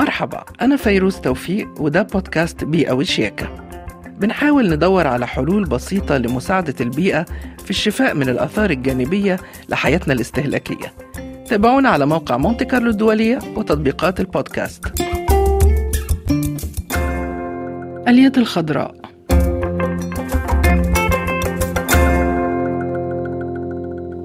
[0.00, 3.48] مرحبا أنا فيروز توفيق وده بودكاست بيئة وشياكة.
[4.18, 7.24] بنحاول ندور على حلول بسيطة لمساعدة البيئة
[7.64, 9.36] في الشفاء من الآثار الجانبية
[9.68, 10.92] لحياتنا الاستهلاكية.
[11.48, 14.84] تابعونا على موقع مونتي كارلو الدولية وتطبيقات البودكاست.
[18.08, 18.99] اليد الخضراء.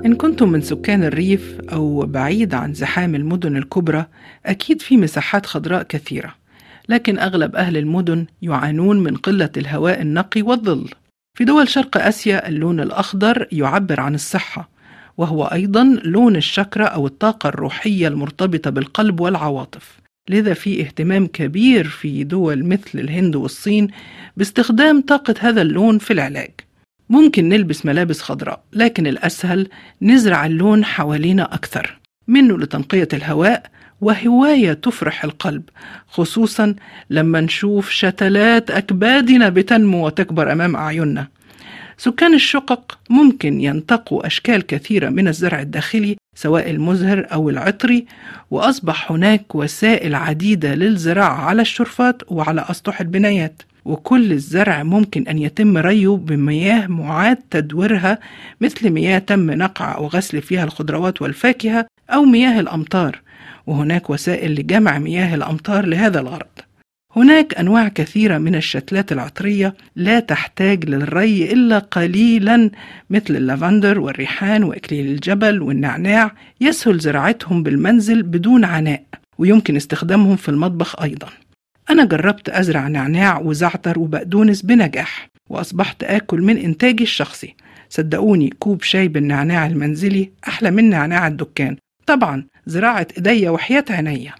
[0.05, 4.05] إن كنتم من سكان الريف أو بعيد عن زحام المدن الكبرى
[4.45, 6.35] أكيد في مساحات خضراء كثيرة
[6.89, 10.89] لكن أغلب أهل المدن يعانون من قلة الهواء النقي والظل.
[11.37, 14.69] في دول شرق آسيا اللون الأخضر يعبر عن الصحة
[15.17, 19.99] وهو أيضا لون الشكرة أو الطاقة الروحية المرتبطة بالقلب والعواطف.
[20.29, 23.87] لذا في اهتمام كبير في دول مثل الهند والصين
[24.37, 26.51] باستخدام طاقة هذا اللون في العلاج.
[27.09, 29.67] ممكن نلبس ملابس خضراء لكن الأسهل
[30.01, 31.99] نزرع اللون حوالينا أكثر.
[32.27, 33.63] منه لتنقية الهواء
[34.01, 35.63] وهواية تفرح القلب
[36.07, 36.75] خصوصا
[37.09, 41.27] لما نشوف شتلات أكبادنا بتنمو وتكبر أمام أعيننا.
[41.97, 48.05] سكان الشقق ممكن ينتقوا أشكال كثيرة من الزرع الداخلي سواء المزهر أو العطري
[48.51, 53.61] وأصبح هناك وسائل عديدة للزراعة على الشرفات وعلى أسطح البنايات.
[53.85, 58.19] وكل الزرع ممكن أن يتم ريه بمياه معاد تدويرها
[58.61, 63.21] مثل مياه تم نقع أو غسل فيها الخضروات والفاكهة أو مياه الأمطار.
[63.67, 66.45] وهناك وسائل لجمع مياه الأمطار لهذا الغرض.
[67.15, 72.71] هناك أنواع كثيرة من الشتلات العطرية لا تحتاج للري إلا قليلا
[73.09, 76.31] مثل اللافندر والريحان وإكليل الجبل والنعناع.
[76.61, 79.03] يسهل زراعتهم بالمنزل بدون عناء
[79.37, 81.27] ويمكن استخدامهم في المطبخ أيضا.
[81.89, 87.55] أنا جربت أزرع نعناع وزعتر وبقدونس بنجاح وأصبحت آكل من إنتاجي الشخصي.
[87.89, 91.77] صدقوني كوب شاي بالنعناع المنزلي أحلى من نعناع الدكان.
[92.05, 94.33] طبعا زراعة إيديا وحياة عينيا.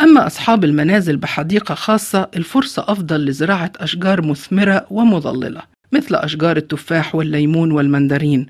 [0.00, 7.72] أما أصحاب المنازل بحديقة خاصة الفرصة أفضل لزراعة أشجار مثمرة ومظللة مثل أشجار التفاح والليمون
[7.72, 8.46] والمندرين.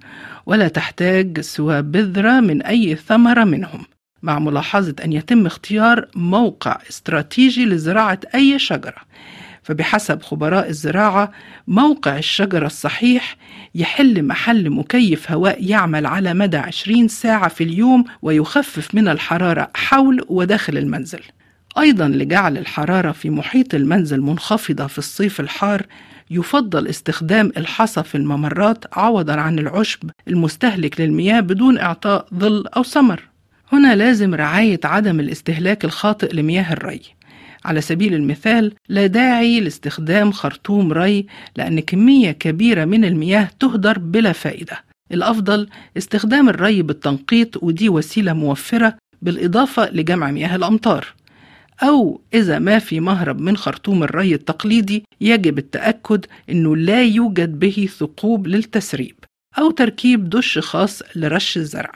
[0.46, 3.84] ولا تحتاج سوى بذرة من أي ثمرة منهم.
[4.26, 9.06] مع ملاحظة أن يتم اختيار موقع استراتيجي لزراعة أي شجرة.
[9.62, 11.32] فبحسب خبراء الزراعة
[11.68, 13.36] موقع الشجرة الصحيح
[13.74, 20.24] يحل محل مكيف هواء يعمل على مدى 20 ساعة في اليوم ويخفف من الحرارة حول
[20.28, 21.20] وداخل المنزل.
[21.78, 25.86] أيضا لجعل الحرارة في محيط المنزل منخفضة في الصيف الحار
[26.30, 33.35] يفضل استخدام الحصى في الممرات عوضا عن العشب المستهلك للمياه بدون إعطاء ظل أو ثمر.
[33.72, 37.00] هنا لازم رعاية عدم الاستهلاك الخاطئ لمياه الري.
[37.64, 44.32] على سبيل المثال لا داعي لاستخدام خرطوم ري لأن كمية كبيرة من المياه تهدر بلا
[44.32, 44.84] فائدة.
[45.12, 51.14] الأفضل استخدام الري بالتنقيط ودي وسيلة موفرة بالإضافة لجمع مياه الأمطار.
[51.82, 57.88] أو إذا ما في مهرب من خرطوم الري التقليدي يجب التأكد أنه لا يوجد به
[57.98, 59.14] ثقوب للتسريب
[59.58, 61.92] أو تركيب دش خاص لرش الزرع.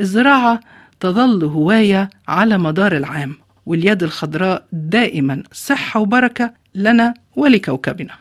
[0.00, 0.60] الزراعة
[1.00, 3.34] تظل هواية على مدار العام
[3.66, 8.14] واليد الخضراء دائما صحة وبركة لنا ولكوكبنا.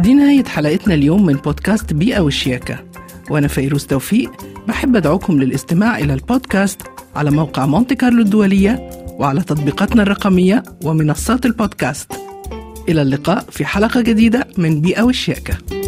[0.00, 2.84] دي نهاية حلقتنا اليوم من بودكاست بيئة وشياكة.
[3.30, 4.30] وأنا فيروز توفيق
[4.68, 6.82] بحب أدعوكم للاستماع إلى البودكاست
[7.16, 12.25] على موقع مونتي كارلو الدولية وعلى تطبيقاتنا الرقمية ومنصات البودكاست.
[12.88, 15.85] إلى اللقاء في حلقة جديدة من بيئة وشياكة.